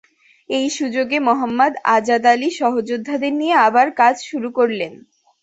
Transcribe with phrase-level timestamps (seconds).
[0.49, 4.93] এই সুযোগে মোহাম্মদ আজাদ আলী সহযোদ্ধাদের নিয়ে আবার কাজ শুরু করলেন।